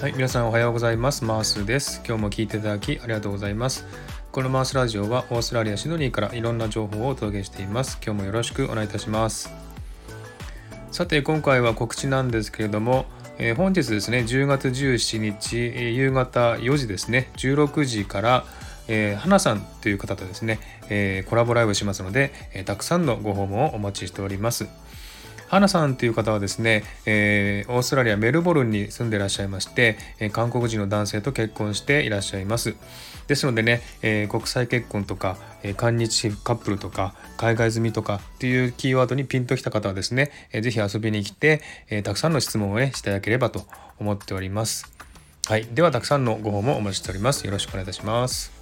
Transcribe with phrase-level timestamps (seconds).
[0.00, 1.24] はい、皆さんおはようございます。
[1.24, 2.02] マースです。
[2.06, 3.86] 今日も聞いていただきありがとうございます。
[4.32, 7.98] このマースラジオはオーストラリア・シドニーからいろんな情報をお届けしています。
[8.04, 9.50] 今日もよろしくお願いいたします。
[10.90, 13.06] さて、今回は告知なんですけれども、
[13.38, 18.44] えー、本日ですね、10月17日、えー、夕方4時ですね、16時から、
[18.88, 20.58] えー、花さんという方とですね、
[20.90, 24.66] えー、コラボライブしますので、えー、たくさんのご訪問をお待ちしております。
[25.54, 32.74] 花さんという方はですね、えー、オーストラリア・メルボルンに住んでいらっしゃいまして、えー、韓国人の男性と結婚していらっしゃいます。
[33.28, 43.64] ですのでね、えー、国際結婚とか、えー、韓日カップルとか、海外済みとかっていうキーワードにピンときた方はですね、えー、ぜひ遊びに来て、えー、たくさんの質問を、ね、していただければと
[44.00, 44.92] 思っております。
[45.46, 45.68] はい。
[45.72, 47.46] では、たくさんのご訪問お待ちしております。
[47.46, 48.53] よろしくお願いいたします。